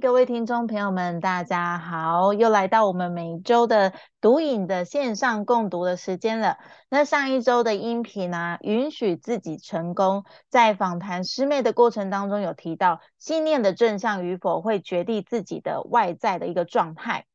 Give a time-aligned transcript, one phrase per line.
[0.00, 3.92] 各位听众朋友们，大家好，又来到我们每周的
[4.22, 6.56] 毒瘾的线上共读的时间了。
[6.88, 17.26] 那上一周的音频呢，允许自己成功，在访谈师妹的过程当中，有提到信念的正向与否，会决定自己的外在的一个状态。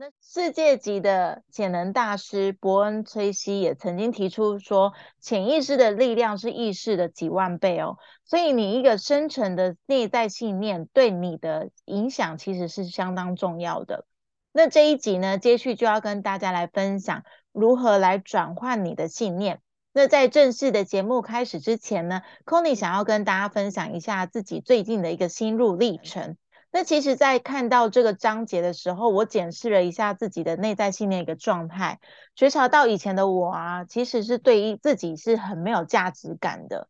[0.00, 7.98] 那世界级的潜能大师伯恩·崔西也曾经提出说，潜意识的力量是意识的几万倍哦。
[8.24, 14.06] 所以你一个深层的内在信念对你的影响其实是相当重要的。
[14.52, 19.60] 那这一集呢，接续就要跟大家来分享如何来转换你的信念。
[19.92, 26.38] 那在正式的节目开始之前呢 c o n y 想要跟大家分享一下自己最近的一个心路历程。
[26.72, 31.98] 那其实，在看到这个章节的时候，我检视了一下自己的内在信念一个状态，
[32.36, 36.86] 觉察到以前的我啊，其实是对于自己是很没有价值感的。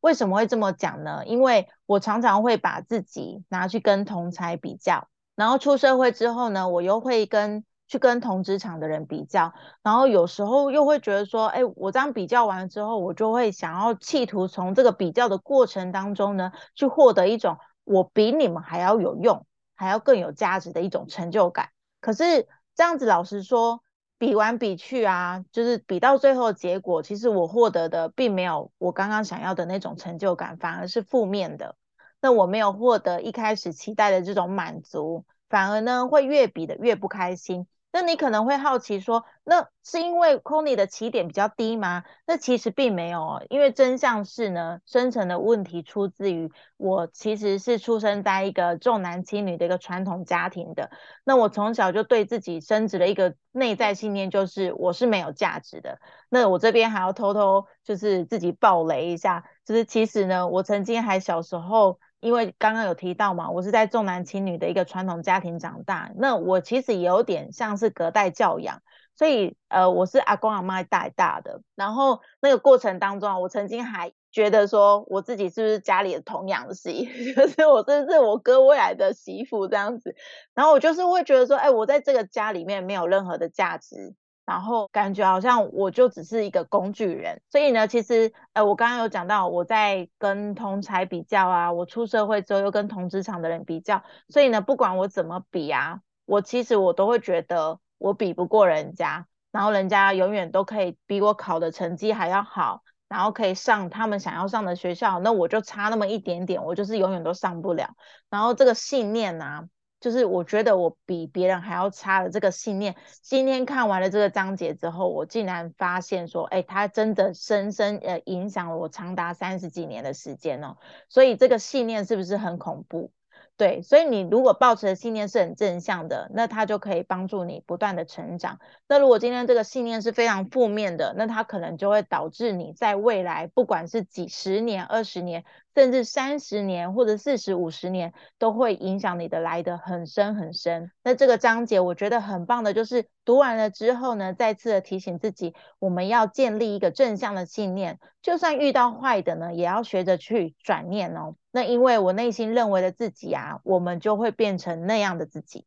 [0.00, 1.22] 为什么会这么讲呢？
[1.26, 5.06] 因为我常常会把自己拿去跟同才比较，
[5.36, 17.56] 然后出社会之后呢，我又会跟去跟同职场的人比较，然后有时候又会觉得说，哎，我这样比较完了之后，我就会想要企图从这个比较的过程当中呢，去获得一种。
[17.90, 21.70] 我比你们还要有用，还要更有价值的一种成就感。
[22.00, 23.82] 可是这样子，老实说，
[24.16, 31.74] 比完比去啊，就是比到最后结果，其实我获得的并没有我刚刚想要的那种成就感，反而是负面的。
[32.20, 37.66] 那我没有获得一开始期待的这种满足，反而呢会越比的越不开心。
[37.92, 42.04] 那你可能会好奇说，那是因为 c o n y 的起点比较低吗？
[42.24, 50.90] 那其实并没有哦，因为真相是呢，深层的问题出自于我其实是出生在一个重男轻女的一个传统家庭的。
[51.24, 55.98] 那我从小就对自己升职了一个内在信念，就是我是没有价值的。
[56.28, 61.98] 那我这边还要偷偷就是自己爆雷一下，就是其实呢，我曾经还小时候。
[62.20, 68.82] 因为刚刚有提到嘛，我是在重男轻女的一个传统家庭长大，那我其实有点像是隔代教养，
[69.16, 71.62] 所以呃，我是阿公阿妈带大的。
[71.74, 80.14] 然后那个过程当中，我曾经还觉得说，我自己是不是家里的童养媳， 就是我这是我哥未来的媳妇这样子。
[80.54, 84.14] 然后我就是会觉得说，哎，我在这个家里面没有任何的价值。
[84.50, 107.94] 然后感觉好像我就只是一个工具人，所以呢，其实呃，我刚刚有讲到我在跟同才比较啊，我出社会之后又跟同职场的人比较，所以呢，不管我怎么比啊，我其实我都会觉得我比不过人家，然后人家永远都可以比我考的成绩还要好，然后可以上他们想要上的学校，那我就差那么一点点，我就是永远都上不了。
[108.28, 109.68] 然后这个信念啊。
[110.00, 120.78] 就是我觉得我比别人还要差的这个信念，今天看完了这个章节之后，我竟然发现说，哎，它真的深深呃影响了我长达三十几年的时间哦。
[121.08, 123.12] 所以这个信念是不是很恐怖？
[123.56, 128.58] 对，所以你如果抱持的信念是很正向的，那它就可以帮助你不断的成长。
[128.88, 135.44] 那如果今天这个信念是非常负面的，那它可能就会导致你在未来不管是几十年、二十年。
[135.74, 140.90] 甚至三十年或者四十五十年都会影响你的来的很深很深。
[141.02, 151.36] 那这个章节我觉得很棒的，就是读完了之后呢，再次的提醒自己，我们要建立一个正向的信念，就算遇到坏的呢，也要学着去转念哦。
[151.50, 155.66] 那因为我内心认为的自己啊，我们就会变成那样的自己。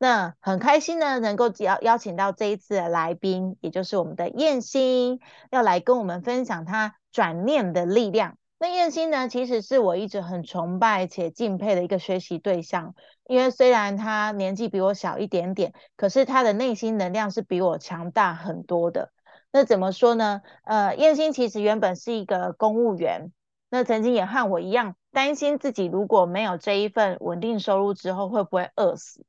[0.00, 5.18] 那很开心呢，能够邀邀请到这一次的来宾，也就是我们的燕心，
[5.50, 8.37] 要来跟我们分享他转念的力量。
[8.60, 19.12] 那燕心呢，其实是我一直很崇拜且敬佩的一个学习对象，因为虽然他年纪比我小一点点，可是他的内心能量是比我强大很多的。
[19.52, 20.42] 那怎么说呢？
[20.64, 23.32] 呃，燕心其实原本是一个公务员，
[23.70, 29.24] 那曾经也和我一样，担心自己如果没有这一份稳定收入之后，会不会饿死。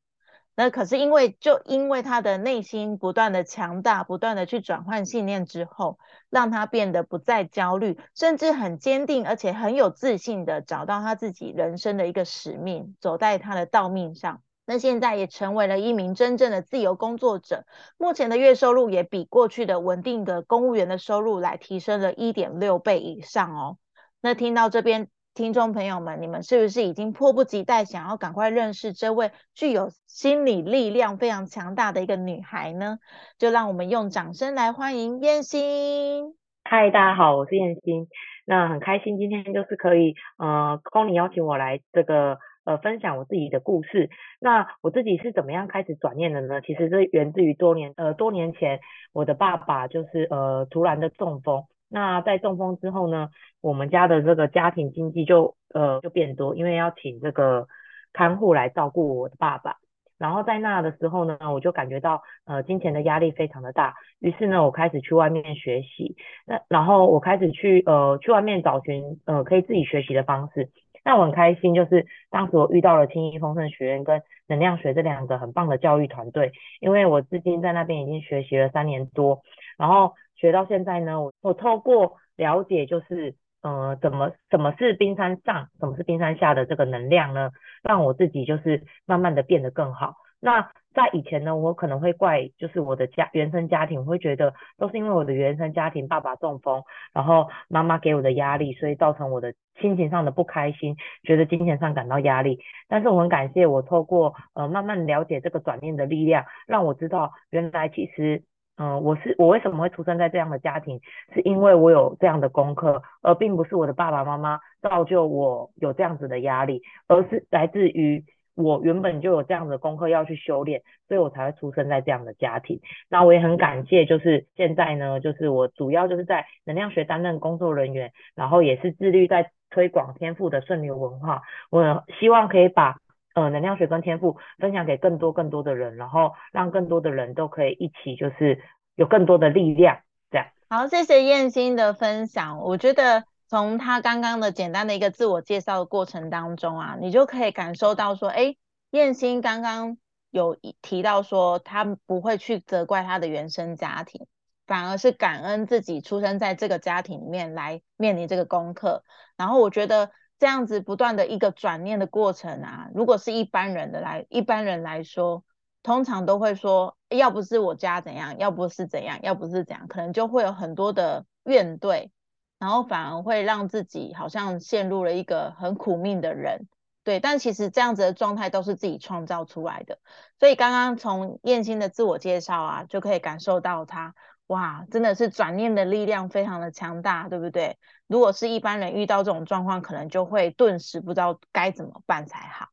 [0.62, 5.98] 那可是因为，就因为他的内心不断的强大，不断的去转换信念之后，
[6.30, 14.42] 让他变得不再焦虑，甚至很坚定，而且很有自信的找到他自己人生的一个使命，走在他的道命上。
[14.66, 17.66] 那现在也成为了一名真正的自由工作者，
[17.98, 23.78] 目前的月收入也比过去的稳定的公务员的收入来提升了一点六倍以上哦。
[24.20, 25.08] 那听到这边。
[25.40, 32.98] 听众朋友们，你们是不是已经迫不及待想要赶快认识这位具有心理力量非常强大的一个女孩呢？
[33.38, 36.36] 就让我们用掌声来欢迎燕心。
[36.66, 38.10] 嗨，大家好，我是燕心。
[38.46, 44.10] 那很开心今天就是可以呃 c o n y 邀请我来这个呃分享我自己的故事。
[44.42, 46.60] 那我自己是怎么样开始转念的呢？
[46.60, 48.82] 其实是源自于多年呃多年前
[49.14, 51.64] 我的爸爸就是呃突然的中风。
[51.90, 53.30] 那在中风之后呢，
[53.62, 57.68] 我们家的这个家庭经济就呃就变多，因为要请这个
[58.14, 59.76] 看护来照顾我的爸爸。
[60.18, 70.70] 然后在那的时候呢，我就感觉到呃金钱的压力非常的大，于是呢我开始去外面学习，那然后我开始去呃去外面找寻呃可以自己学习的方式。
[71.06, 76.52] 那我很开心，就是当时我遇到了轻易丰盛学院跟能量学这两个很棒的教育团队，
[76.82, 79.42] 因为我至今在那边已经学习了三年多，
[79.80, 83.34] 然后学到现在呢，我我透过了解就是。
[83.62, 87.52] 呃，怎么什么是冰山上，什么是冰山下的这个能量呢？
[87.84, 90.14] 让我自己就是慢慢的变得更好。
[90.40, 102.62] 那在以前呢，我可能会怪就是我的家原生家庭，我会觉得都是因为我的原生家庭爸爸中风，然后妈妈给我的压力，所以造成我的心情上的不开心，觉得金钱上感到压力。
[102.88, 108.44] 但是我很感谢我透过呃慢慢了解这个转念的力量，让我知道原来其实。
[108.80, 111.02] 嗯，我是我为什么会出生在这样的家庭，
[111.34, 118.24] 是因为我有这样的功课，而并不是我的爸爸妈妈造就我有这样子的压力，而是来自于
[118.56, 122.80] 我原本就有这样的功课要去修炼，所以我才会出生在这样的家庭。
[123.10, 131.42] 那我也很感谢，就是现在呢，就是我主要就是在能量学担任工作人员，然后也是致力在推广天赋的顺流文化。
[131.70, 132.96] 我希望可以把
[133.40, 138.62] 呃，能量学跟天赋分享给更多更多的人，然后让更多的人都可以一起，就是
[138.96, 140.00] 有更多的力量，
[140.30, 140.48] 这样。
[140.70, 142.60] 好，谢谢燕心的分享。
[142.60, 148.56] 我觉得从他刚刚的简单的一个自我介绍的过程当中啊，你就可以感受到说，哎，
[148.92, 149.98] 燕心刚刚
[150.32, 154.28] 有提到说，他不会去责怪他的原生家庭，
[154.68, 159.04] 反而是感恩自己出生在这个家庭里面来面临这个功课。
[159.38, 160.12] 然后我觉得。
[160.40, 165.44] 这样子不断的一个转念的过程啊，如果是一般人的来一般人来说，
[165.84, 172.10] 通常都会说，要不是我家怎样，要不是怎样，要不是怎样，可能就会有很多的怨怼，
[172.58, 176.68] 然后反而会让自己好像陷入了一个很苦命的人，
[177.04, 177.20] 对。
[177.20, 180.00] 但其实这样子的状态都是自己创造出来的，
[180.40, 184.16] 所以刚刚从燕青的自我介绍啊，就可以感受到他。
[184.50, 187.78] 哇，真的是转念的力量非常的强大，对不对？
[188.08, 192.70] 如果是一般人遇到这种状况，可能就会顿时不知道该怎么办才好。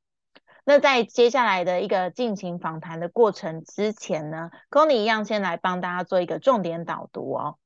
[0.64, 7.58] 那在接下来的一个进行访谈的过程之前呢 c o n y 一样先来帮大家做一个重点导读哦。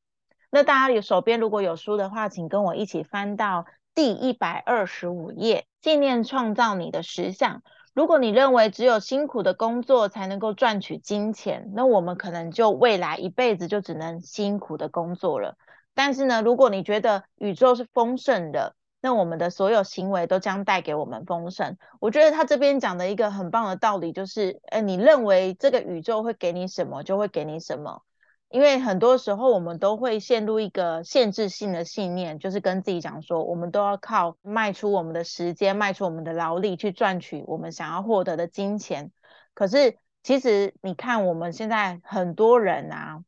[0.50, 3.64] 那大家有手边如果有书的话，请跟我一起翻到
[3.94, 7.62] 第一百二十五页，纪念创造你的实相。
[7.92, 15.56] 如果你认为只有辛苦的工作才能够赚取金钱，那我们可能就未来一辈子就只能辛苦的工作了。
[15.92, 21.76] 但是呢，如果你觉得宇宙是丰盛的，那我们的所有行为都将带给我们丰盛。
[22.00, 28.02] 我觉得他这边讲的一个很棒的道理就是，哎，你认为这个宇宙会给你什么，就会给你什么。
[28.50, 39.12] 因为很多时候我们都会陷入一个限制性的信念，就是跟自己讲说，我们都要靠卖出我们的时间、卖出我们的劳力去赚取我们想要获得的金钱。
[39.54, 43.22] 可是其实你看，我们现在很多人啊，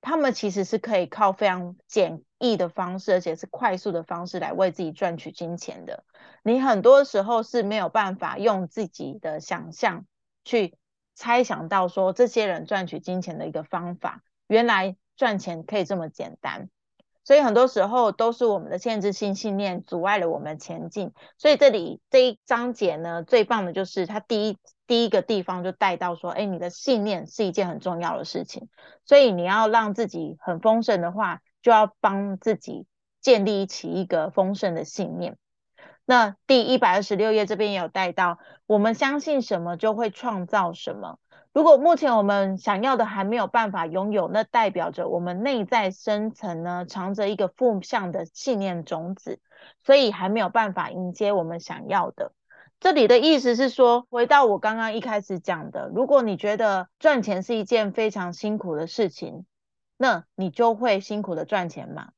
[0.00, 6.04] 他们其实是可以靠非常简易的方式，而且是快速的方式来为自己赚取金钱的。
[6.42, 10.06] 你很多时候是没有办法用自己的想象
[10.42, 10.78] 去
[11.14, 14.22] 猜想到说这些人赚取金钱的一个方法。
[14.46, 16.68] 原来赚钱可以这么简单，
[17.24, 21.12] 所以很多时候都是我们的限制性信念阻碍了我们前进。
[21.38, 28.68] 所以这里这一章节呢，最棒的就是它第一第一个地方就带到说，哎，你的信念是一件很重要的事情。
[29.06, 32.86] 所以你要让自己很丰盛的话，就要帮自己
[33.20, 35.38] 建立起一个丰盛的信念。
[36.04, 41.18] 那第一百二十六页这边也有带到，我们相信什么就会创造什么。
[41.54, 49.38] 如果目前我们想要的还没有办法拥有，那代表着我们内在深层呢藏着一个负向的信念种子，
[49.84, 52.32] 所以还没有办法迎接我们想要的。
[52.80, 59.46] 这里的意思是说，回到我刚刚一开始讲的，如果你觉得赚钱是一件非常辛苦的事情，
[59.96, 62.08] 那你就会辛苦的赚钱嘛。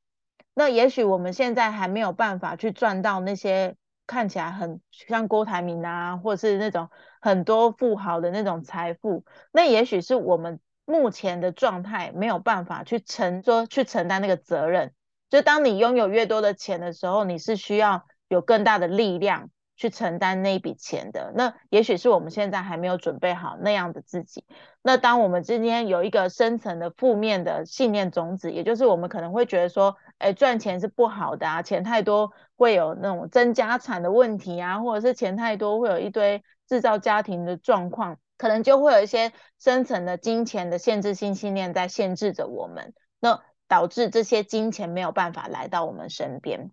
[0.55, 3.75] 那也许我们现在还没有办法去赚到那些。
[4.07, 6.89] 看起来很像郭台铭啊，或者是那种
[7.21, 14.93] 很多富豪的那种财富，那也许是我们目前的状态没有办法去承说去承担那个责任。
[15.29, 21.31] 就当你拥有越多的钱的时候，你是需要有更大的力量去承担那一笔钱的。
[21.33, 24.43] 那也许是我们现在还没有准备好那样的自己。
[24.81, 42.93] 那当我们今天有一个深层的负面的信念种子，也就是我们可能会觉得说，哎，赚钱是不好的啊，钱太多会有那种增加产的问题啊，或者是钱太多会有一堆制造家庭的状况，可能就会有一些深层的金钱的限制性信念在限制着我们。
[43.19, 46.71] 那导致这些金钱没有办法来到我们身边。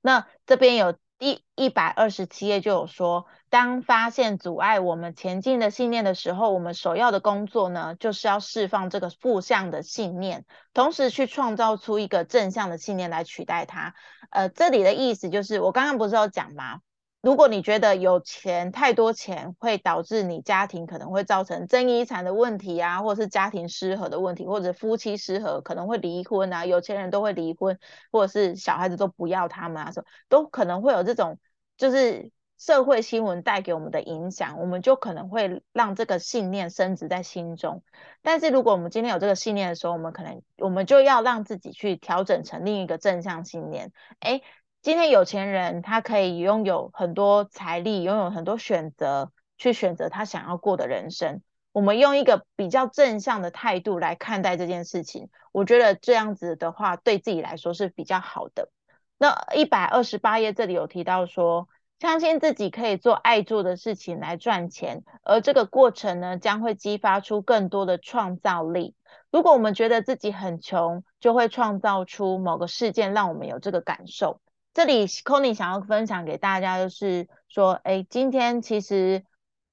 [0.00, 13.94] 那这边有第一百二十七页就有说，当发现阻碍我们前进的信念的时候，我们首要的工作呢，就是要释放这个负向的信念，同时去创造出一个正向的信念来取代它。
[14.30, 16.80] 呃，这里的意思就是，我刚刚不是有讲吗？
[17.20, 27.76] 如果你觉得有钱太多钱会导致你家庭可能会造成争遗产的问题啊，或者是家庭失和的问题，或者夫妻失和可能会离婚啊，有钱人都会离婚，
[28.12, 31.40] 或者是小孩子都不要他们啊，什么都可能会有这种
[31.76, 37.82] 就是社会新闻带给我们的影响，我们就可能会让这个信念升值在心中。
[38.22, 44.40] 但是如果我们今天有这个信念的时候，我们可能我们就要让自己去调整成另一个正向信念，哎。
[44.80, 51.42] 今天有钱人他可以拥有很多财力，拥有很多选择，去选择他想要过的人生。
[51.72, 58.70] 我们用一个比较正向的态度来看待这件事情，我觉得这样子的话对自己来说是比较好的。
[59.18, 61.68] 那一百二十八页这里有提到说，
[61.98, 68.94] 相信自己可以做爱做的事情来赚钱，而这个过程呢将会激发出更多的创造力。
[69.32, 74.40] 如果我们觉得自己很穷，就会创造出某个事件让我们有这个感受。
[74.78, 79.24] 这里 c o n y 想要分享给大家，就是说，哎，今天其实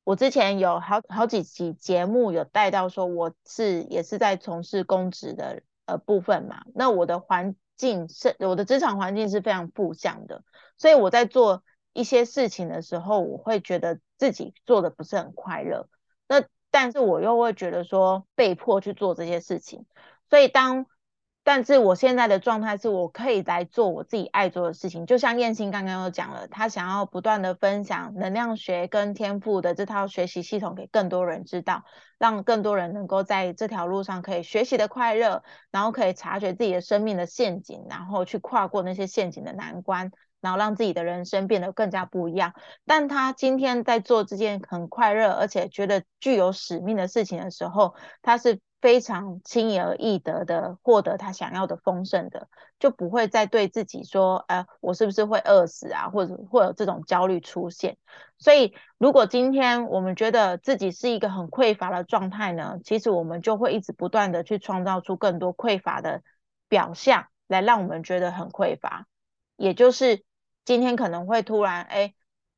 [0.03, 6.63] 我之前有好好几集节目有带到，说我是也是在从事公职的呃部分嘛。
[6.73, 10.43] 那我的环境是，我的职场环境是非常负向的，
[10.75, 11.61] 所以我在做
[11.93, 15.87] 一些事情的时候，我会觉得自己做的不是很快乐。
[16.27, 19.85] 那但是我又会觉得说被迫去做这些事情，
[20.31, 20.87] 所以当
[21.47, 31.83] 但是我现在的状态是我可以来做我自己爱做的事情，就像燕青刚刚有讲了，他想要不断的分享能量学跟天赋的这套学习系统给更多人知道，
[32.17, 40.11] 让更多人能够在这条路上可以学习的快乐，然后可以察觉自己的生命的陷阱，然后去跨过那些陷阱的难关，
[40.41, 42.53] 然后让自己的人生变得更加不一样。
[42.87, 48.59] 但他今天在做这件很快乐而且觉得具有使命的事情的时候，他是。
[48.81, 57.97] 非常轻而易得的获得他想要的丰盛的，就不会再对自己说，呃，我是不是会饿死啊，或者会有这种焦虑出现。
[58.37, 66.21] 所以，如果今天我们觉得自己是一个很匮乏的状态呢，其实我们就会一直不断的去创造出更多匮乏的
[66.67, 69.07] 表象，来让我们觉得很匮乏。
[69.55, 70.23] 也就是
[70.63, 72.13] 今天可能会突然，哎。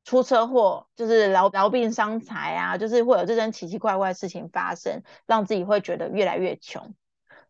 [0.08, 6.94] 出车祸就是劳劳病伤财啊，就是会有这种奇奇怪怪的事情发生，让自己会觉得越来越穷。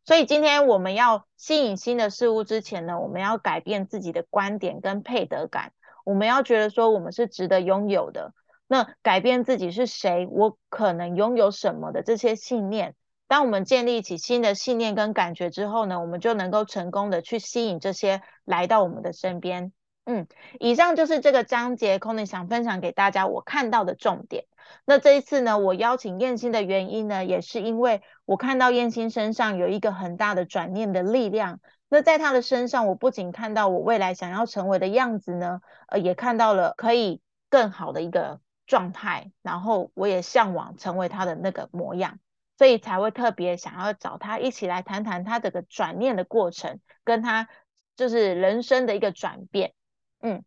[0.05, 5.71] 所以今天我们要吸引新的事物之前呢，我们要改变自己的观点跟配得感。
[6.03, 8.33] 我们要觉得说我们是值得拥有的。
[8.67, 12.97] 那改变自己是谁，我可能拥有什么的这些信念。
[13.29, 19.73] 当我们建立起新的信念跟感觉之后呢，我们就能够成功的去吸引这些来到我们的身边。
[20.11, 20.27] 嗯，
[20.59, 24.47] 以上就是这个章节 c o n y 想分享给大家我看到的重点。
[24.87, 31.61] 那这一次呢，我邀请燕心的原因呢，也是因为我看到燕心身上有一个很大的转念的力量。
[31.91, 39.31] 那在他的身上，我不仅看到我未来想要成为的样子呢，呃，也看到了可以更好的一个状态。
[39.43, 42.19] 然后我也向往成为他的那个模样，
[42.57, 47.47] 所以才会特别想要找他一起来谈谈他这个转念的过程，跟他
[47.95, 49.75] 就是人生的一个转变。
[50.21, 50.43] 嗯，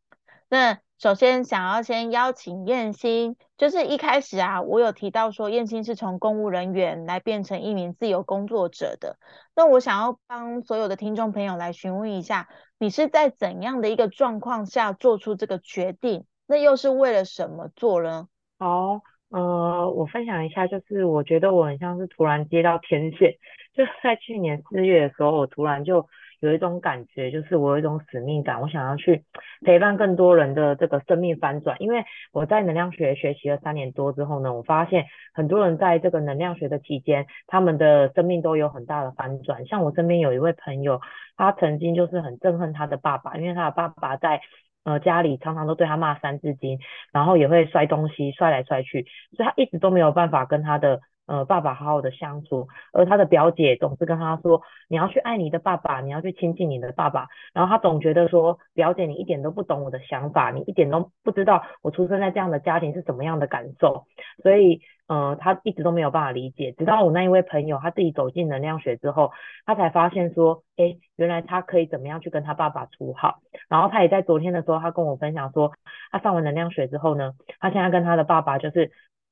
[0.50, 9.18] 那首先想要先邀请燕心，就是一开始啊，我有提到说燕心是从公务人员来变成一名自由工作者的。
[9.56, 16.26] 那我想要帮所有的听众朋友来询问一下，你是在怎样的一个状况下做出这个决定？
[16.46, 18.28] 那又是为了什么做呢？
[18.60, 23.38] 好，呃，我分享一下，就是我觉得我很像是突然接到天线，
[23.74, 26.08] 就在去年四月的时候，我突然就。
[26.42, 29.24] 有一种感觉，就是我有一种使命感，我想要去
[29.64, 31.78] 陪伴更多人的这个生命翻转。
[31.80, 35.06] 因为我在能量学学习了三年多之后呢，我发现
[35.36, 39.66] 很多人在这个能量学的期间，他们的生命都有很大的翻转。
[39.68, 41.00] 像我身边有一位朋友，
[41.38, 44.42] 他曾经就是很憎恨他的爸爸，因为他的爸爸在
[44.84, 46.80] 呃家里常常都对他骂三字经，
[47.14, 49.06] 然后也会摔东西，摔来摔去，
[49.38, 51.02] 所以他一直都没有办法跟他的。
[51.32, 64.06] 呃爸爸好好的相处，而他的表姐总是跟他说，你要去爱你的爸爸，你要去亲近你的爸爸，然后他总觉得说，表姐你一点都不懂我的想法，你一点都不知道我出生在这样的家庭是什么样的感受，
[64.44, 64.82] 所以。
[65.08, 69.34] 呃，他一直都没有办法理解，直到我那一位朋友他自己走进能量学之后，
[69.66, 73.40] 他才发现说，哎，原来他可以怎么样去跟他爸爸处好。
[73.68, 75.74] 然后他也在昨天的时候，他跟我分享说，
[76.12, 78.92] 他上完能量学之后呢，他现在跟他的爸爸就是，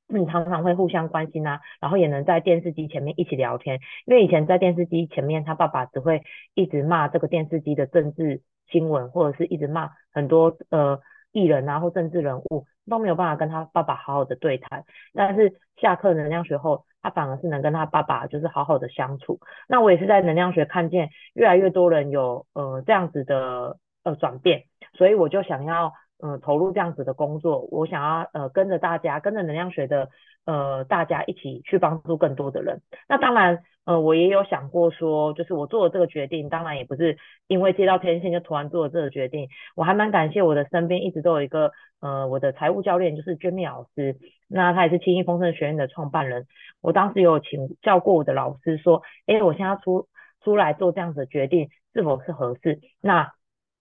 [0.09, 3.79] 嗯，常常会互相关心啊，然后也能在电视机前面一起聊天。
[4.05, 6.23] 因为以前在电视机前面，他爸爸只会
[6.55, 10.99] 一直骂这个电视机的政治新闻，或者是一直骂很多呃
[11.31, 12.65] 艺人啊或政治人物。
[12.89, 19.39] 都没有办法跟他爸爸好好的对谈，但是下课能量学后，他反而是能跟他爸爸就是好好的相处。
[19.67, 24.63] 那我也是在能量学看见越来越多人有呃这样子的呃转变，
[24.93, 30.09] 所以我就想要呃投入这样子的工作，我想要呃跟着大家，跟着能量学的
[30.45, 32.81] 呃大家一起去帮助更多的人。
[33.07, 33.63] 那当然。
[33.85, 39.49] 呃，我也有想过说，就是我做了这个决定，当然也不是因为接到天线就突然做了这个决定。
[39.75, 44.15] 我还蛮感谢我的身边一直都有一个呃我的财务教练，就是娟蜜老师，
[44.47, 46.45] 那他也是轻易丰盛学院的创办人。
[46.81, 50.07] 我当时有请教过我的老师说，哎，我现在出
[50.43, 52.81] 出来做这样子的决定是否是合适？
[53.01, 53.31] 那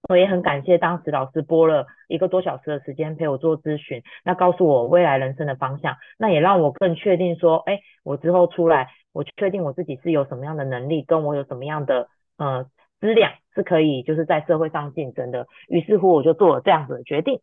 [0.09, 8.88] 我也很感谢当时老师播了一个多小时的时间陪我做咨询，那告诉我未来人生的方向，那也让我更确定说，哎，我之后出来。
[9.11, 12.67] 我确定我自己是有什么样的能力，跟我有什么样的呃
[13.00, 15.49] 资量是可以就是在社会上竞争的。
[15.67, 17.40] 于是乎，我就做了这样子的决定。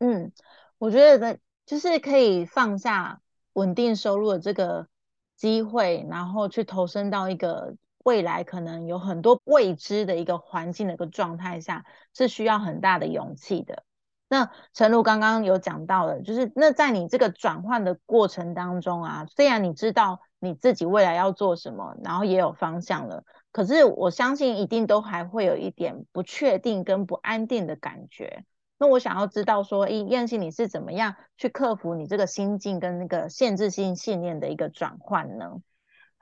[0.00, 0.32] 嗯，
[0.78, 3.20] 我觉得就是可以放下
[3.52, 4.88] 稳定收入的这个
[5.36, 11.84] 机会，然后去投身到一个未来可能有很多未知的一个环境的一个状态下，
[12.14, 13.82] 是需要很大的勇气的。
[14.28, 20.20] 那陈露刚刚有讲到的，就是那在你这个转换的过程当中啊，虽然你知道。
[20.38, 23.24] 你自己未来要做什么，然后也有方向了。
[23.50, 28.44] 可是我相信一定都还会有一点不确定跟不安定的感觉。
[28.78, 35.62] 那我想要知道说，哎，燕心你是怎么样去克服你这个心境跟那个限制性信念的一个转换呢？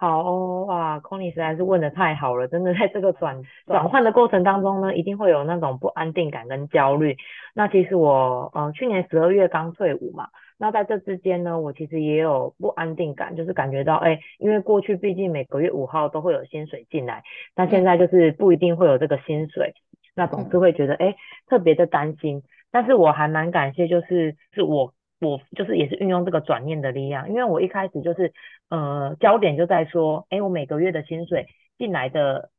[0.04, 7.16] 好哦，哇 c o n y 实在是问的太好了，真的在这个转 转换的过程当中呢，一定会有那种不安定感跟焦虑。
[7.54, 10.28] 那其实我，呃，去年十二月刚退伍嘛。
[10.58, 17.22] 那在这之间呢，我其实也有不安定感，就是感觉到，哎，因为过去毕竟每个月五号都会有薪水进来，
[17.56, 19.72] 那现在就是不一定会有这个薪水，
[20.14, 21.16] 那总是会觉得，哎，
[21.48, 22.42] 特别的担心。
[22.70, 28.32] 但是我还蛮感谢，就是是我我就是也是运用这个转念的力量，因为我一开始就是
[28.68, 31.46] 呃焦点就在说，哎，我每个月的薪水
[31.78, 32.50] 进来的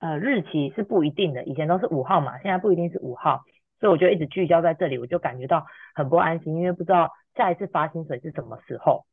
[0.00, 3.42] 呃日期是不一定的，以前都是五号嘛，现在不一定是五号，
[3.80, 7.10] 所以我就一直聚焦在这里，我就感觉到很不安心，因为不知道。
[7.36, 9.04] 下一次发薪水是什么时候？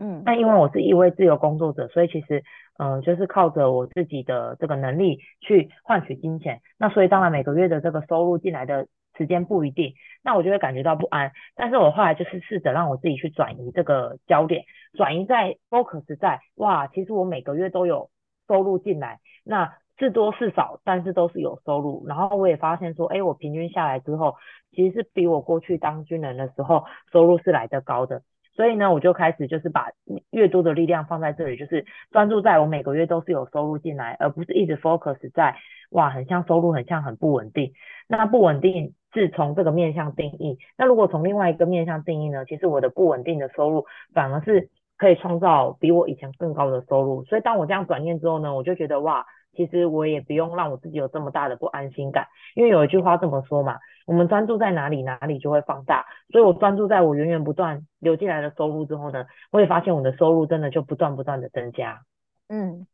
[0.00, 2.42] 嗯，那因为我是一位自由工作者，所以其实，
[2.80, 6.62] 嗯，就是靠着我自己的这个能力去换取金钱。
[6.80, 8.88] 那所以当然每个月的这个收入进来的
[9.20, 9.92] 时间不一定，
[10.24, 11.32] 那我就会感觉到不安。
[11.54, 14.64] 但是我后来就是试着让我自己去转移这个焦点，
[14.96, 18.08] 转移在 focus 在哇，其实我每个月都有
[18.48, 19.18] 收入进来。
[19.44, 22.06] 那是多是少，但是都是有收入。
[22.06, 24.36] 然后我也发现说，哎，我平均下来之后，
[24.72, 28.22] 其实是比我过去当军人的时候收入是来得高的。
[28.54, 29.88] 所以呢，我就开始就是把
[30.30, 35.56] 越多的力量放在这里，就是专注在我每个月都是有收入进来，而不是一直 focus 在
[35.90, 37.72] 哇，很像收入很像很不稳定。
[38.08, 40.58] 那不稳定是从这个面向定义。
[40.76, 42.44] 那如果从另外一个面向定义呢？
[42.44, 47.24] 其实我的不稳定的收入反而是可以创造比我以前更高的收入。
[47.24, 49.26] 所以当我这样转念之后呢，我就觉得哇。
[49.52, 56.06] 其实我也不用让我自己有这么大的不安心感，因为有一句话这么说嘛，我们专注在哪里，哪里就会放大。
[56.30, 62.02] 所以我专注在我源源不断流进来的收入之后呢，我也发现我的收入真的就不断不断的增加。
[62.48, 62.86] 嗯。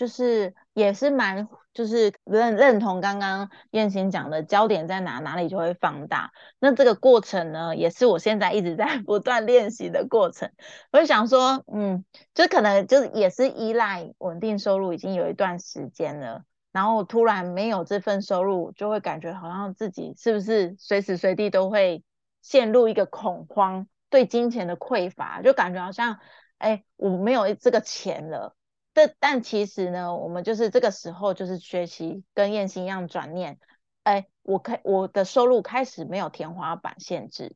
[0.00, 6.32] 就是也是蛮，就是认认同刚刚燕青讲的焦点在哪，哪里就会放大。
[6.58, 10.50] 那这个过程呢，也是我现在一直在 不断练习的过程。
[10.90, 22.02] 我就想说，嗯，就可能就是也是依赖稳定收入已经有一段时间了，然后突然没有这份收入，就会感觉好像自己是不是随时随地都会
[22.40, 26.18] 陷入一个恐慌，对金钱的匮乏，就感觉好像，
[26.56, 28.56] 哎，我没有这个钱了。
[28.92, 33.58] 但但其实呢，我们就是这个时候就是学习跟燕心一样转念，
[34.02, 37.54] 哎，我开我的收入开始没有天花板限制，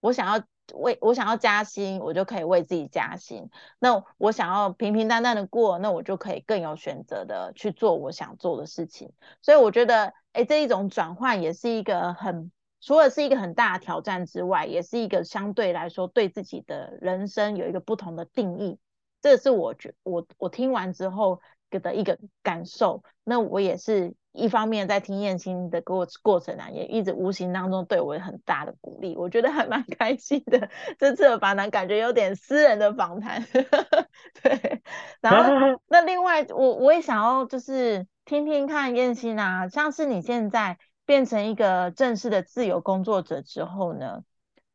[0.00, 0.44] 我想要
[0.74, 3.50] 为我想要加薪，我就可以为自己加薪。
[3.78, 9.12] 那我想要平平淡淡的过，那我就可以更有选择的去做我想做的事情。
[9.42, 18.78] 所以我觉得，哎，这一种转换也是一个很，除了是一个很大的挑战之外，也是一个相对来说对自己的人生有一个不同的定义。
[19.20, 23.02] 这是我觉我我听完之后的一个感受。
[23.24, 29.16] 那我也是一方面在听燕青的过过程啊，也一直无形当中对我有很大的鼓励。
[29.16, 30.70] 我觉得还蛮 开心的。
[30.98, 33.44] 这次的访谈感觉有点私人的访谈，
[34.42, 34.82] 对。
[35.20, 44.22] 然后 那另外我我也想要就是听听看燕青啊，像是你现在变成一个正式的自由工作者之后呢？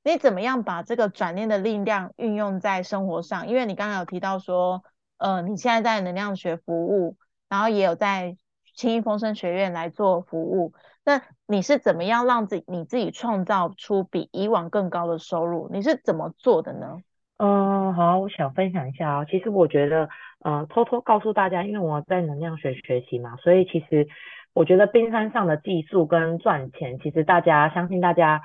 [0.03, 3.47] 你怎么样把这个转念的力量运用在生活上？
[3.47, 4.83] 因为你刚刚有提到说，
[5.19, 8.35] 呃，你现在在能量学服务，然后也有在
[8.73, 10.73] 轻音风声学院来做服务。
[11.05, 15.69] 那你是怎么样让自己你自己创造出比以往更高的收入？
[15.71, 16.97] 你是怎么做的呢？
[17.37, 19.25] 嗯，好，我想分享一下哦。
[19.29, 20.09] 其实我觉得，
[20.39, 24.07] 呃，偷偷告诉大家，因为我在能量学学习嘛，所以其实
[24.53, 28.41] 我觉得冰山上的技术跟赚钱，其实大家相信大家。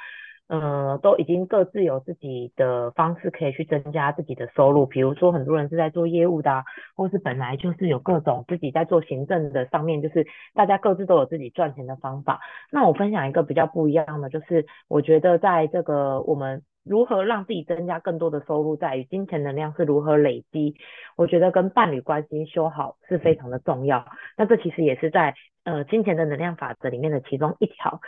[0.48, 4.86] 嗯，都已经各自有自己的方式可以去增加自己的收入。
[4.86, 12.38] 比如说，很多人是在做业务的，或是本来就是有各种自己在做行政的上面，就是大家各自都有自己赚钱的方法。
[12.70, 20.76] 那我分享一个比较不一样的，就是我觉得在这个我们如何让自己增加更多的收入，在于金钱能量是如何累积。
[21.16, 24.06] 我觉得跟伴侣关系修好是非常的重要。
[24.36, 28.00] 那这其实也是在呃金钱的能量法则里面的其中一条。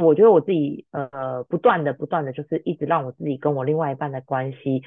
[0.00, 4.82] 我觉得我自己呃不断的不断的就是一直让我自己跟我另外一半的关系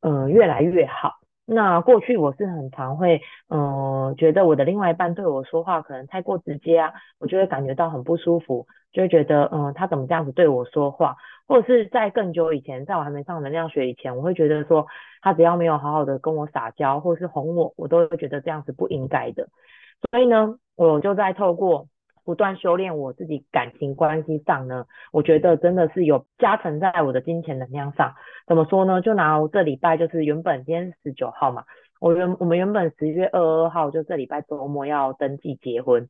[0.00, 1.14] 呃越来越好。
[1.48, 11.16] 那过去我是很常会嗯觉得我的另外一半对我说话可能太过直接啊，我就会感觉到很不舒服，就会觉得嗯他怎么这样子对我说话，
[11.46, 14.86] 或者是在更久以前，在我还没上能量学以前，我会觉得说
[15.22, 19.48] 他只要没有好好的跟我撒娇或是哄我，我都会觉得这样子不应该的。
[20.10, 21.86] 所以呢，我就在透过。
[22.26, 28.14] 不断修炼我自己感情关系上呢，我觉得真的是有加成在我的金钱能量上。
[28.48, 29.00] 怎么说呢？
[29.00, 31.62] 就拿我这礼拜，就是原本今天十九号嘛，
[32.00, 36.08] 我原我们原本十月二二号就这礼拜周末要登记结婚，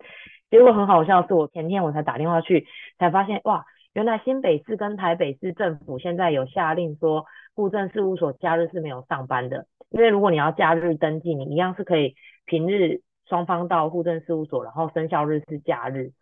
[0.50, 2.66] 结果很好笑，是我前天我才打电话去，
[2.98, 12.14] 才发现哇，原来新北市跟台北市政府现在有下令说，户政事务所假日是没有上班的，因为如果你要假日登记，你一样是可以
[12.46, 13.02] 平日。
[13.28, 16.12] 双方到户政事务所，然后生效日是假日，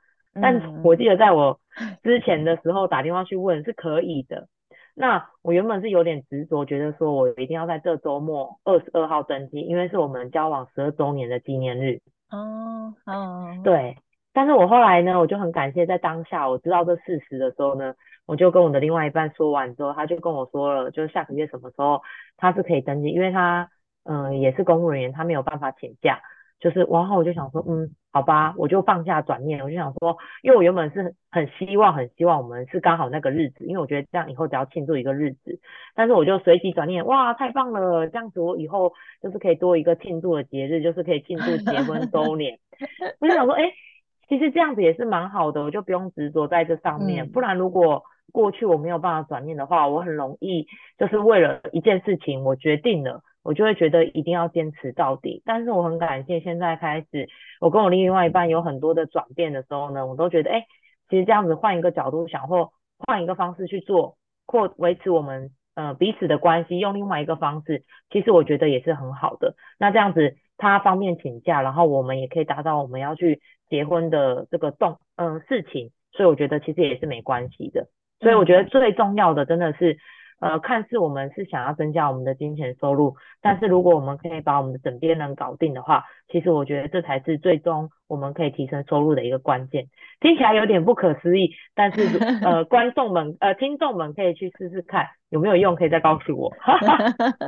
[0.40, 1.60] 但我记得在我
[2.02, 4.48] 之前的时候打电话去问是可以的。
[4.96, 12.00] 那我原本是有点执着，觉得说我一定要在这周末二十二号登记，因为是我们交往十二周年的纪念日。
[12.30, 13.96] 哦哦，对。
[14.32, 17.94] 但是我后来呢，我就很感谢在当下我知道这事实的时候呢，
[18.26, 22.00] 我就跟我的另外一半说完之后，他就跟我说了，就是下个月什么时候
[22.36, 23.68] 他是可以登记，因为他
[24.04, 26.20] 嗯也是公务人员，他没有办法请假。
[26.60, 35.60] 就是，然后我就想说，嗯，好吧，我就放下转念，我就想说，因为我原本是很希望，很希望我们是刚好那个日子，因为我觉得这样以后只要庆祝一个日子，
[35.94, 42.58] 但是我就随即转念，哇，太棒了，这样子我以后就是可以多一个庆祝的节日，就是可以庆祝结婚周年。
[43.20, 43.64] 我就想说，哎，
[44.28, 50.66] 其实这样子也是蛮好的，我就不用执着在这上面，不然如果过去我没有办法转念的话，我很容易
[50.98, 53.22] 就是为了一件事情我决定了。
[53.44, 57.28] 我就会觉得一定要坚持到底，但是我很感谢现在开始，
[57.60, 60.64] 我跟我另外一半有很多的转变的时候呢，我都觉得，哎，
[61.10, 69.56] 其实这样子换一个角度想，或换一个方式去做，或维持我们呃彼此的关系，用另外一个方式，其实我觉得也是很好的。
[69.78, 77.88] 那这样子他方便请假，然后我们也可以达到我们要去结婚的这个动嗯事情，所以我觉得其实也是没关系的。
[78.24, 79.96] 所以我觉得最重要的真的是。
[80.40, 89.86] 呃，看似我们是想要增加我们的金钱收入，但是如果我们可以把我们的枕边人搞定的话，其实我觉得这才是最终我们可以提升收入的一个关键。
[90.20, 96.52] 听起来有点不可思议，但是呃， 观众们呃，听众们可以去试试看有没有用，可以再告诉我。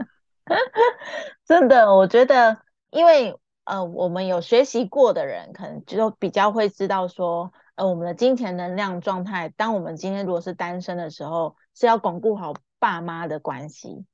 [1.45, 2.57] 真的，我觉得，
[2.91, 3.35] 因为
[3.65, 12.53] 呃，我们有学习过的人，可能就比较会知道说，呃，我们的金钱能量状态，当我们今天如果是单身的时候，是要巩固好。
[12.79, 14.05] 爸妈的关系，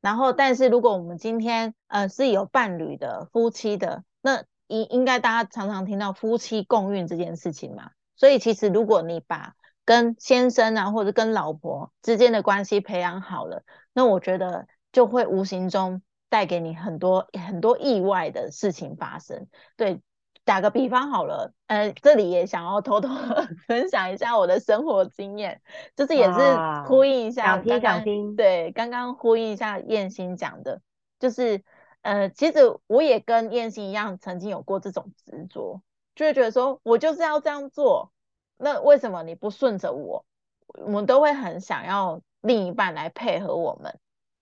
[0.00, 7.92] 然后，但是如果我们今天呃是有伴侣的夫妻的，那应应该大家常常听到夫妻共运这件事情嘛。
[8.16, 9.54] 所以其实如果你把
[9.84, 19.46] 跟先生啊或者跟老婆之间的关系培养好了，那我觉得就会无形中带给你很多很多意外的事情发生。
[19.76, 20.02] 对。
[20.48, 23.10] 打个比方好了，呃，这里也想要偷偷
[23.68, 25.60] 分享一下我的生活经验，
[25.94, 26.40] 就是也是
[26.86, 28.02] 呼应一下刚刚
[28.34, 30.80] 对刚刚呼应一下燕心讲的，
[31.18, 31.62] 就是
[32.00, 35.82] 呃，其实我也跟燕心一样，曾经有过这种执着，
[36.14, 38.10] 就会觉得说我就是要这样做，
[38.56, 40.24] 那为什么你不顺着我？
[40.68, 43.98] 我们都会很想要另一半来配合我们，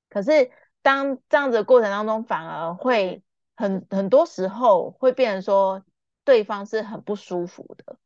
[0.09, 3.25] 可是当这样子的过程当中，反而会
[3.57, 5.83] 很很多时候会变成说
[6.27, 7.97] 对方是很不舒服的，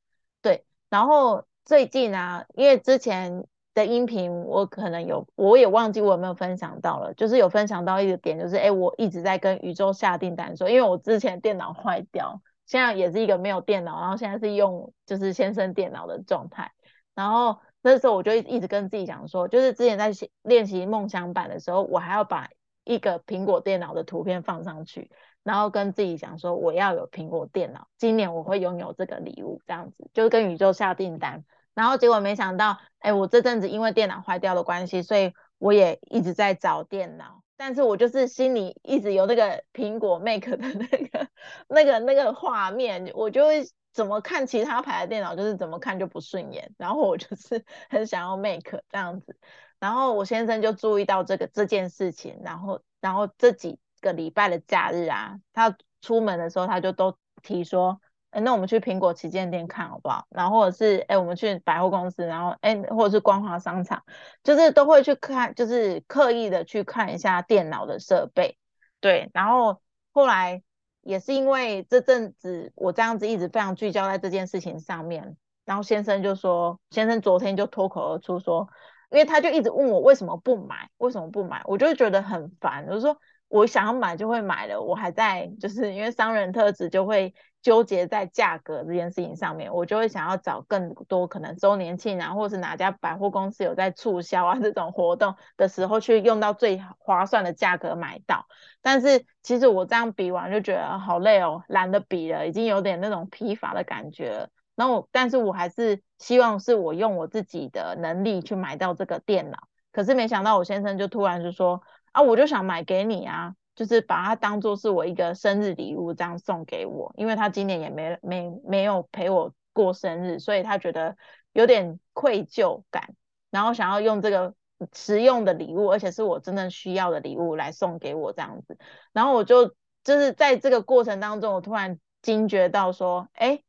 [0.40, 0.64] 对。
[0.88, 16.70] 然后最近啊，因为之前的音频我可能有，我也忘记我有没有分享到了，就是有分享到一个点，就是哎，我一直在跟宇宙下订单，说因为我之前电脑坏掉，现在也是一个没有电脑，然后现在是用就是先生电脑的状态，
[17.16, 17.58] 然后。
[17.82, 20.10] 那时候我就一直跟自己讲说，就是之前在
[20.42, 22.50] 练习梦想版的时候，我还要把
[22.84, 25.10] 一个苹果电脑的图片放上去，
[25.42, 31.44] 然后跟自己讲说，我要有苹果电脑，今年我会拥有这个礼物，这样子就是跟宇宙下订单。
[31.74, 41.28] 然后结果没想到，哎，我这阵子因为电脑坏掉的关系，所以我也一直在找电脑，但是我就是心里一直有那个苹果 Make 的那个、
[41.68, 43.64] 那个、那个画面，我就会。
[43.92, 46.72] 怎么看其他牌的电脑，就是怎么看就不顺眼。
[46.78, 49.36] 然后我就是 很想要 Make 这样子，
[49.80, 60.26] 然后我先生就注意到这个这件事情，然后然后这几个礼拜的假日啊，他出门的时候他就都提说，哎，那我们去苹果旗舰店看好不好？
[60.30, 64.02] 然后或者是哎，我们去百货公司，然后哎，或者是光华商场，
[64.42, 68.58] 就是都会去看，就是刻意的去看一下电脑的设备。
[69.00, 69.80] 对，然后
[70.12, 70.62] 后来。
[71.02, 75.34] 也是因为这阵子我这样子一直非常聚焦在这件事情上面，
[75.64, 78.68] 然后先生就说，先生昨天就脱口而出说，
[79.10, 83.16] 因为他就一直问我为什么不买，为什么不买，我就觉得很烦，我就说。
[83.50, 98.46] 我想要买就会买了，我还在就是因为商人特质就会纠结在价格这件事情上面，我就会想要找更多可能周年庆啊，或是哪家百货公司有在促销啊这种活动的时候去用到最划算的价格买到。
[98.82, 104.48] 但是其实我这样比完就觉得好累哦，懒得比了，已经有点那种疲乏的感觉了。
[104.76, 109.58] 然后，但是我还是希望是我用我自己的能力去买到这个电脑。
[109.90, 111.82] 可是没想到我先生就突然就说。
[112.12, 121.16] 啊，我就想买给你啊，就是把它当做是我一个生日礼物这样送给我，因为他今年也没没没有陪我过生日，所以他觉得
[121.52, 123.14] 有点愧疚感，
[123.50, 124.54] 然后想要用这个
[124.92, 128.76] 实用的礼物，而且是我真正需要的礼物来送给我这样子，
[129.12, 129.68] 然后我就
[130.02, 133.62] 就是在这个过程当中，我突然惊觉到说，哎，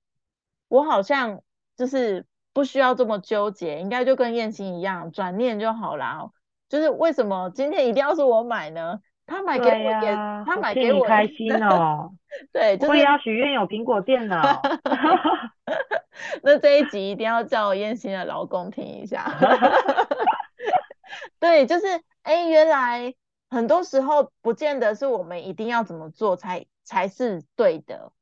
[0.67, 1.41] 我好像
[1.77, 6.31] 就是不需要这么纠结，应该就跟燕青一样，转念就好了。
[6.71, 8.97] 就是为什么今天一定要是我买呢？
[9.25, 12.13] 他买给我也，他买给我开心哦。
[12.53, 14.61] 对，我也要许愿有苹果电脑。
[16.41, 19.37] 那这一集一定要叫燕心的老公听一下。
[21.41, 21.87] 对，就是
[22.23, 23.13] 哎，原来
[23.49, 28.13] 很多时候不见得是我们一定要怎么做才才是对的，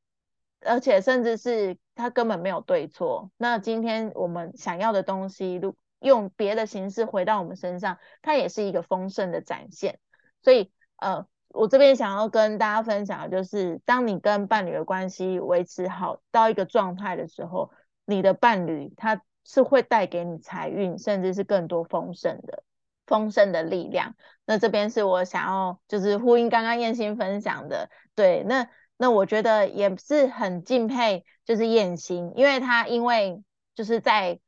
[0.66, 3.30] 而且甚至是他根本没有对错。
[3.36, 9.98] 那今天我们想要的东西，如用别的形式回到我们身上，它也是一个丰盛的展现。
[10.42, 17.70] 所以，呃，我这边想要跟大家分享的就是，当你跟伴侣的关系维持好到一个状态的时候，
[18.06, 22.64] 你的伴侣他是会带给你财运，甚至是更多丰盛的
[23.06, 24.14] 丰盛的力量。
[24.46, 33.42] 那这边是我想要就是呼应刚刚燕心分享的，对，那那我觉得也是很敬佩，就是燕心，因为他因为
[33.74, 34.40] 就是在。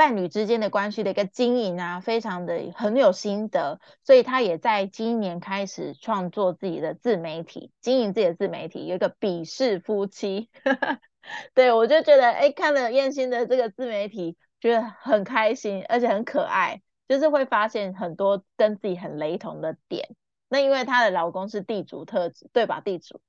[0.00, 10.48] 伴侣之间的关系的一个经营啊，非常的很有心得，所以他也在今年开始创作自己的自媒体，经营自己的自媒体，有一个鄙视夫妻。
[11.52, 20.16] 对我就觉得，哎，看了燕心的这个自媒体，觉得很开心，而且很可爱，就是会发现很多跟自己很雷同的点。
[20.48, 22.80] 那因为她的老公是地主特质，对吧？
[22.80, 23.20] 地主。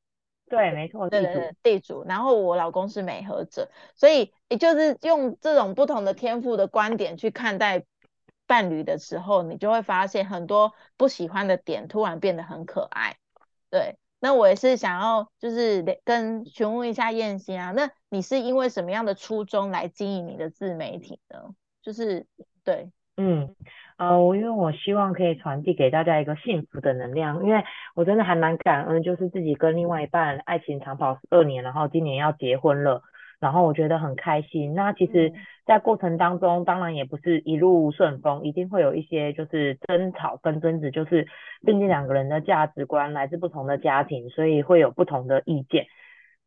[0.52, 2.04] 对，没错，对对对，地主。
[2.04, 7.86] 然后我老公是美和者，所以也就是用这种不同的天赋的观点去看待
[8.46, 13.16] 伴侣的时候，你就会发现很多不喜欢的点突然变得很可爱。
[13.70, 21.56] 对，那我也是想要就是跟询问一下燕心啊，那你是因为什么样的初衷来经营你的自媒体呢？
[21.82, 22.28] 就是
[22.66, 23.56] 对，嗯。
[24.02, 33.04] 呃，我因为我希望可以传递给大家一个幸福的能量，因为我真的还蛮感恩，就是自己跟另外一半爱情长跑十二年，然后今年要结婚了，
[33.40, 34.74] 然后我觉得很开心。
[34.74, 35.32] 那其实，
[35.68, 41.28] 在过程当中，当然也不是一路顺风，一定会有一些就是争吵跟争执，就是
[41.64, 45.86] 毕竟两个人的价值观来自不同的家庭，所以会有不同的意见。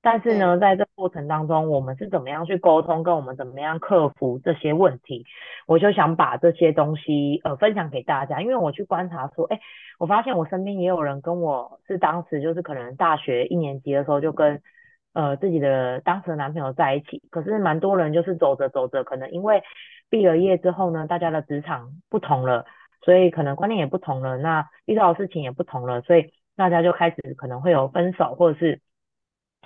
[0.05, 5.25] 但是呢，在这过程当中，我们是怎么样去沟通，跟我们怎么样克服这些问题，
[5.67, 8.43] 我就想把这些东西呃分享给大家。
[8.43, 9.59] 因为我去观察说，哎，
[9.99, 14.61] 我发现我身边也有人跟我是当时就是可能大学一年级的时候就跟
[15.15, 19.63] 呃自己的当时的男朋友在一起，可是蛮多人就是走着走着，可能因为
[20.11, 22.67] 毕了业之后呢，大家的职场不同了，
[23.01, 28.81] 所以可能观念也不同了，那遇到的事情也不同了，所以大家就开始可能会有分手，或者是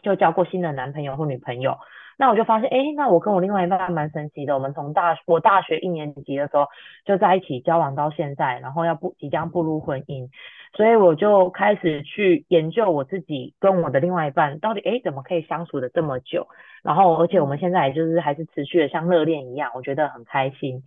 [0.02, 1.78] 就交过新的男朋友或女朋友。
[2.20, 4.52] 那我就发现，哎，那我跟我另外一半蛮神奇的。
[4.52, 6.66] 我们从大我大学一年级的时候
[7.04, 10.28] 就在一起交往到现在，然后要步即将步入婚姻，
[10.72, 16.48] 所以我就开始去研究我自己跟我的另外一半到底，哎，怎么可以相处的这么久？
[16.82, 20.82] 然后而且我们现在就是还是持续的像热恋一样，我觉得很开心。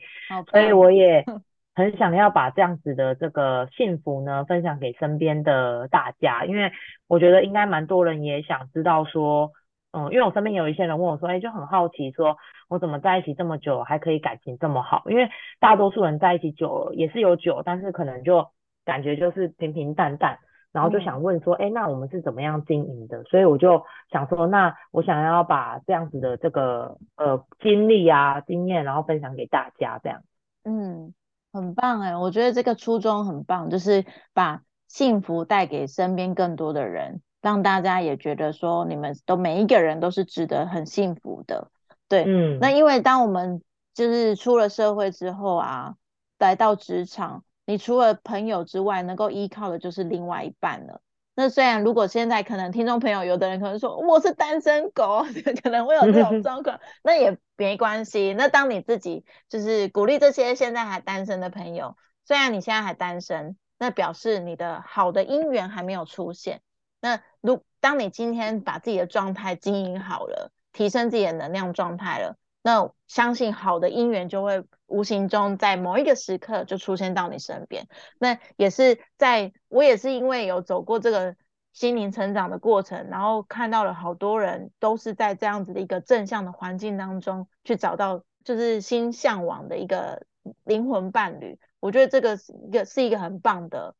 [0.51, 1.23] 所以我也
[1.81, 6.71] 很想要把这样子的这个幸福呢分享给身边的大家，因为
[7.07, 9.51] 我觉得应该蛮多人也想知道说。
[9.93, 12.37] 嗯，因为我身边有一些人问我说，哎，就很好奇，说
[12.69, 15.03] 我怎么在一起这么久还可以感情这么好？
[15.07, 18.47] 因为大多数人在一起久了也是有久，但是可能就
[18.85, 20.39] 感觉就是平平淡淡，
[20.71, 23.21] 然后就想问说，哎，那我们是怎么样经营的？
[23.25, 30.21] 所以我就想说，那我想要把这样子的这个呃经历啊经验，然后分享给大家，这样。
[30.63, 31.13] 嗯，
[31.51, 37.21] 很棒哎，我觉得这个初衷很棒，就是把幸福带给身边更多的人。
[37.41, 41.71] 让大家也觉得说，你们都每一个人都是值得很幸福的，
[42.07, 42.59] 对，嗯。
[42.59, 43.63] 那因为当我们
[43.95, 45.95] 就是出了社会之后啊，
[46.37, 51.01] 来到职场，你除了朋友之外，能够依靠的就是另外一半了。
[51.41, 55.25] 那虽然如果现在可能听众朋友有的人可能说我是单身狗，
[55.63, 58.35] 可能会有这种状况，那也没关系。
[58.37, 66.61] 那当你自己就是鼓励这些现在还单身的朋友，虽然你现在还单身，那表示你的好的姻缘还没有出现。
[66.99, 77.87] 那如当你今天把自己的状态经营好了，提升自己的能量状态了，那相信好的姻缘就会无形中在某一个时刻就出现到你身边。
[78.19, 81.35] 那也是在我也是因为有走过这个
[81.73, 90.25] 心灵成长的过程，然后看到了好多人都是在这样子的一个正向的环境当中去找到就是心向往的一个
[90.63, 91.59] 灵魂伴侣。
[91.79, 93.95] 我觉得这个是一个是一个很棒的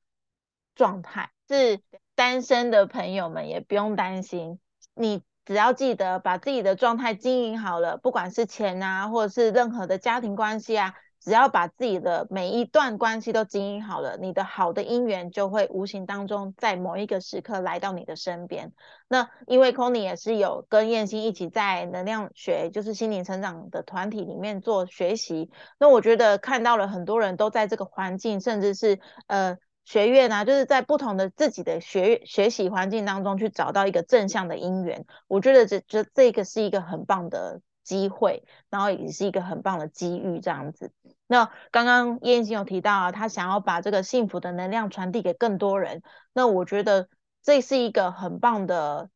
[0.76, 1.80] 状态，是。
[2.14, 4.60] 单身的朋友们也不用担心，
[4.94, 18.72] 你只要记得把自己的状态经营好了，不管是钱啊，或者是任何的家庭关系啊，只要把自己的每一段关系都经营好了，你的好的姻缘就会无形当中在某一个时刻来到你的身边。
[19.10, 29.58] 那因为 c o n y 也是有跟燕心一起在能量学，就是心灵成长的团体里面做学习，那我觉得看到了很多人都在这个环境，甚至是呃。
[29.86, 40.92] 学院啊，就是在不同的自己的学学习环境当中去找到一个正向的因缘，我觉得这这这个是一个很棒的机会，然后也是一个很棒的机遇，这样子。
[41.28, 47.10] 那刚刚燕青有提到啊，他想要把这个幸福的能量传递给更多人，那我觉得
[47.42, 49.10] 这是一个很棒的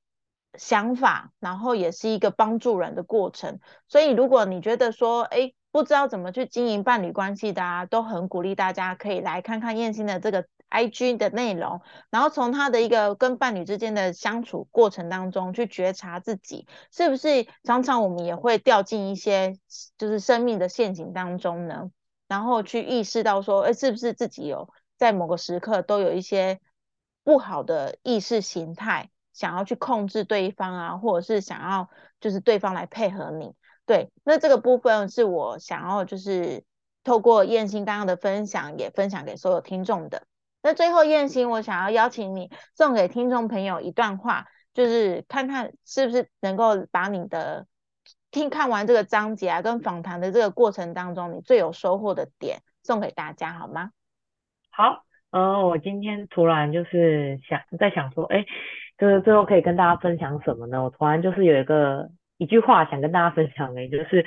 [0.58, 3.60] 想法，然后也是一个帮助人的过程。
[3.88, 10.46] 所以如果你觉得说，哎，不知道怎么去经营伴侣关系的啊，都很鼓励大家可以来看看燕青的这个。
[10.68, 19.58] I G 的内容，然后从他的一个跟伴侣之间的相处过程当中去觉察自己，是不是常常我们也会掉进一些
[19.98, 21.92] 就是生命的陷阱当中呢？
[22.28, 26.60] 然后去意识到说，哎，是不是自己有在某个时刻都有一些
[27.24, 31.88] 不好的意识形态，想要去控制对方啊，或者是想要
[32.20, 33.54] 就是对方来配合你？
[33.86, 36.64] 对，那这个部分是我想要就是
[37.04, 40.26] 透过燕心刚刚的分享，也分享给所有听众的。
[40.64, 47.68] 那最后，燕心，我想要邀请你送给听众朋友一段话，就是看看是不是能够把你的
[48.32, 53.92] 听看完这个章节啊，跟访谈的这个过程当中，你最有收获的点送给大家，好吗？
[54.72, 58.44] 好，嗯，我今天突然就是想在想说，哎，
[58.98, 60.84] 就是最后可以跟大家分享什么呢？
[60.84, 64.26] 我突然就是有一个一句话想跟大家分享的，就是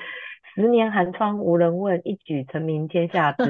[0.54, 3.44] 十年寒窗无人问，一举成名天下知。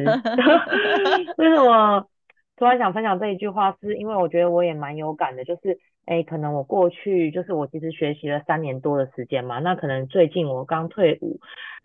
[1.36, 2.06] 为什么？
[2.56, 11.38] 突然想分享这一句话，是因为我觉得我也蛮有感的，就是，哎，可能我过去就是我其实学习了三年多的时间嘛，那可能最近我刚退伍，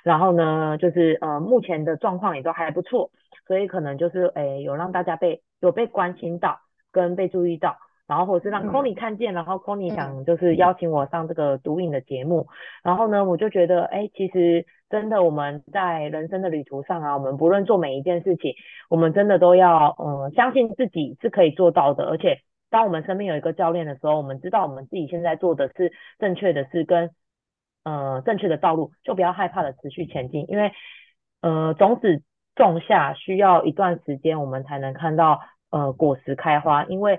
[0.04, 3.12] 然后呢，就是呃，目前的状况也都还不错，
[3.46, 6.60] 所以可能就是，哎，有让大家被有被关心到，
[6.91, 7.78] 跟被注意到。
[8.06, 12.48] 然后或者是让 Conny 看见，然后 Conny 想就是邀请我上这个读影的节目，
[12.84, 18.56] 然后呢，我就觉得，哎，其实真的我们在人生的旅途上啊，我们不论做每一件事情，
[18.89, 22.04] 我们真的都要，嗯，相信自己是可以做到的。
[22.04, 27.10] 而且，当我们身边有一个教练的时候，我们知道我们自己现在做的是正确的事，跟，
[27.86, 30.74] 呃，正确的道路，就不要害怕的持续前进，因为，
[31.41, 32.22] 呃，种子
[32.54, 35.39] 种下需要一段时间，我们才能看到，
[35.72, 37.18] 呃，果实开花，因为。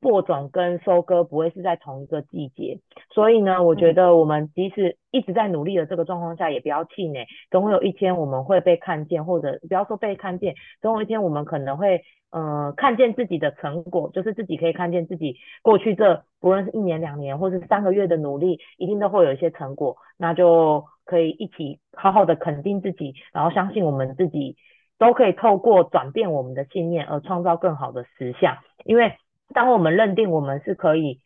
[0.00, 2.78] 播种跟收割不会是在同一个季节，
[3.12, 24.56] 所以呢，我觉得我们即使一直在努力的这个状况下，也不要气馁，总有一天我们会被看见，或者不要说被看见，总有一天我们可能会呃看见自己的成果，就是自己可以看见自己过去这不论是一年两年或是三个月的努力，一定都会有一些成果，那就可以一起好好的肯定自己，然后相信我们自己
[24.98, 29.12] 都可以透过转变我们的信念而创造更好的实相，因为。
[29.52, 31.20] 当我们认定我们是可以，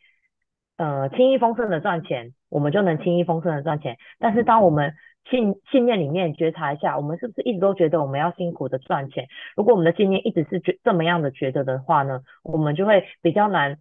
[0.77, 3.97] 呃，轻易丰盛的赚钱，我们就能轻易丰盛的赚钱。
[4.19, 4.93] 但是，当我们
[5.29, 9.27] 信信念里面觉察一下，我们是不是一直都觉得我们要辛苦的赚钱？
[9.55, 13.77] 如果我们的信念一直是觉这么样的觉得的话呢，我们就会比较难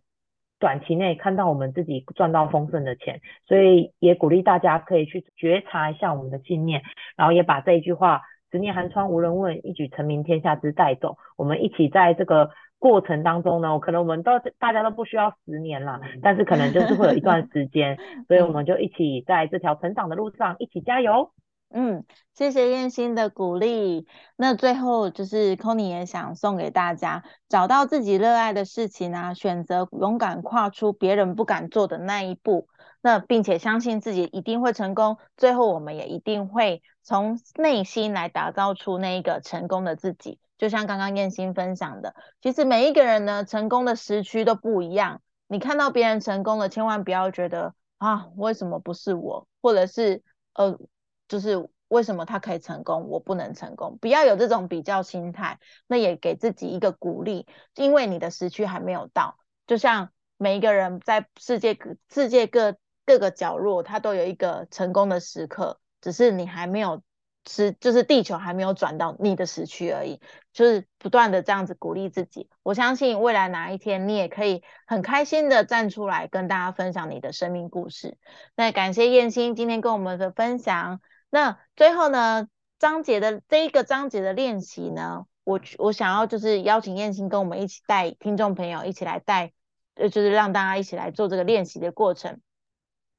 [0.58, 3.20] 短期内看到我们自己赚到丰盛的钱。
[3.46, 6.82] 所以，也鼓励大家可以去觉察一下我们的信念，
[7.16, 8.20] 然后也把这一句话
[8.52, 11.16] “十年寒窗无人问，一举成名天下知”带走。
[11.36, 12.50] 我们一起在这个。
[12.84, 17.96] 过程当中呢，可能我们都大家都不需要十年了，但是可能就是会有一段时间，
[18.28, 21.32] 所以我们就一起在这条成长的路上一起加油。
[21.70, 22.04] 嗯，
[22.34, 24.06] 谢谢燕心的鼓励。
[24.36, 32.68] 那最后就是 c o n y 也想送给大家，找到自己热爱的事情啊，选择勇敢跨出别人不敢做的那一步，
[33.00, 35.16] 那并且相信自己一定会成功。
[35.38, 40.38] 最后我们也一定会从内心来打造出那一个成功的自己。
[40.56, 45.20] 就像刚刚燕心分享的，其实每一个人呢，成功的时区都不一样。
[45.48, 49.48] 你看到别人成功了，千万不要觉得啊，为什么不是我？
[49.60, 50.22] 或者是
[50.54, 50.78] 呃，
[51.26, 53.98] 就是为什么他可以成功，我不能成功？
[54.00, 55.58] 不要有这种比较心态。
[55.86, 59.36] 那也给自己一个鼓励，因为你的时区还没有到。
[59.66, 67.02] 就像每一个人在世界各世界各各个角落，他都有一个成功的时刻，只是你还没有。
[67.46, 70.20] 是，就是地球还没有转到你的时区而已，
[70.52, 72.48] 就是不断的这样子鼓励自己。
[72.62, 78.16] 我相信未来哪一天你也可以很开心的站出来跟大家分享你的生命故事。
[78.56, 81.00] 那感谢燕青今天跟我们的分享。
[81.28, 89.52] 那最后呢，章节的这一个章节的练习呢，我我想要就是邀请燕青跟我们一起带听众朋友一起来带，
[89.96, 92.40] 呃，就是让大家一起来做这个练习的过程。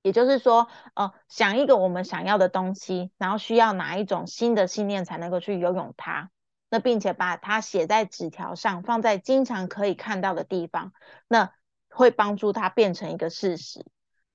[0.06, 6.30] 也就是说，呃，想一个我们想要的东西，然后需要哪一种新的信念才能够去拥有它？
[6.70, 10.93] 那并且把它写在纸条上，放在经常可以看到的地方，
[11.28, 11.51] 那
[11.89, 13.84] 会帮助它变成一个事实。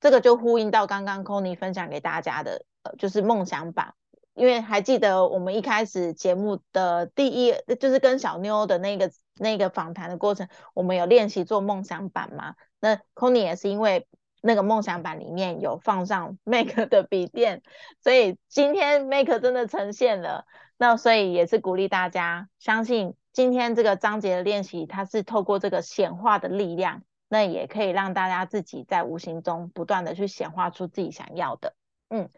[0.01, 3.95] 这个就呼应到刚刚 c o n y 分享给大家的，呃，就是梦想版。
[4.35, 12.57] 因为还记得我们一开始节目的第一，就是跟小妞的那个那个访谈的过程，我们有练习做梦想版嘛？
[12.81, 14.09] 那 c o n y 也是因为。
[14.41, 17.63] 那个梦想版里面有放上 Make 的笔电，
[18.03, 20.47] 所以今天 Make 真的呈现了。
[20.79, 31.75] 那所以也是鼓励大家相信今天这个章节的练习，它是透过这个显化的力量，那也可以让大家自己在无形中不断的去显化出自己想要的。
[32.09, 32.31] 嗯，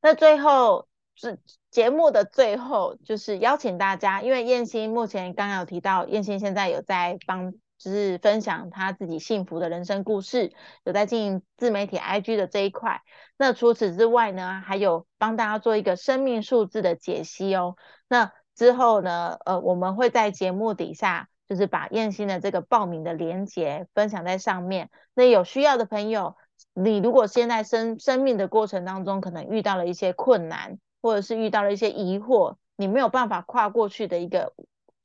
[0.00, 1.38] 那最后是
[1.70, 7.52] 节目的最后，就是邀请大家，因为燕心目前刚刚有提到，燕心现在有在帮。
[7.80, 10.52] 就是分享他自己幸福的人生故事，
[10.84, 13.00] 有在经营自媒体 IG 的这一块。
[13.38, 17.76] 那除此之外呢，还有帮大家做一个生命数字的解析哦。
[18.06, 24.90] 那之后呢，呃，我们会在节目底下，就是把燕心的这个报名的链接分享在上面。
[25.14, 26.36] 那有需要的朋友，
[26.74, 34.52] 你如果现在生生命的过程当中，可能遇到了一些困难，或者是遇到了一些疑惑，你没有办法跨过去的一个。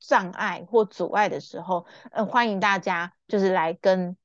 [0.06, 4.16] 障碍或阻碍的时候，呃，欢迎大家就是来跟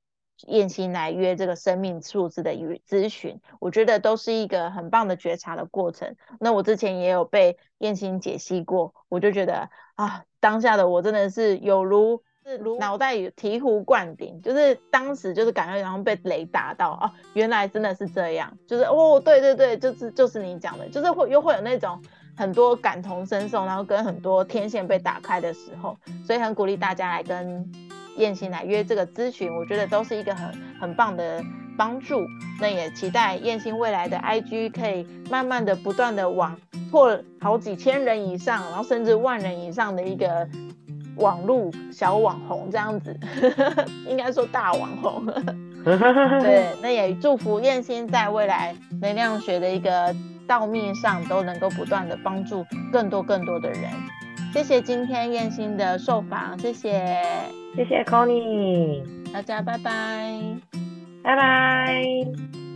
[0.47, 6.15] 燕心来约这个生命数字的咨咨询，我觉得都是一个很棒的觉察的过程。
[6.39, 21.99] 那我之前也有被燕心解析过，我就觉得啊，当下的我真的是有如是如脑袋有醍醐灌顶，就是当时就是感觉然后被雷打到啊，原来真的是这样，就是哦，对对对，就是就是你讲的，就是会又会有那种。
[22.35, 27.69] 很多感同身受，然后跟很多天线被打开的时候，所以很鼓励大家来跟
[28.17, 31.43] 燕心来约这个咨询，我觉得都是一个很很棒的
[31.77, 32.25] 帮助。
[32.59, 36.57] 那也期待燕心未来的 IG 可以慢慢的不断的往
[36.89, 40.47] 破好几千人以上，然后甚至万人以上的一个
[41.17, 43.17] 网络小网红这样子，
[44.07, 45.25] 应该说大网红。
[45.83, 50.15] 对，那也祝福燕心在未来能量学的一个。
[50.47, 53.89] 道面上都能够不断的帮助更多更多的人。
[54.53, 57.21] 谢谢今天燕心的受访，谢谢，
[57.75, 60.41] 谢谢 Connie，大家拜拜，
[61.23, 62.70] 拜拜。